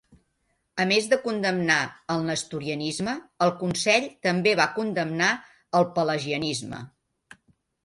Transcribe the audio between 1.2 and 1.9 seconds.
condemnar